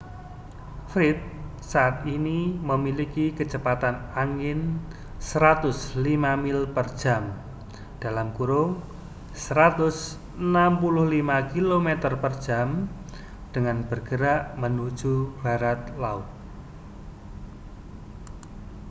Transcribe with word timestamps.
fred 0.91 1.19
saat 1.71 1.95
ini 2.17 2.39
memiliki 2.69 3.25
kecepatan 3.39 3.95
angin 4.23 4.59
105 5.21 5.69
mil 6.45 6.59
per 6.75 6.87
jam 7.01 7.23
165 8.01 8.97
km/jam 11.53 12.67
dan 13.53 13.77
bergerak 13.89 14.41
menuju 14.61 15.13
barat 15.45 15.79
laut 16.01 16.25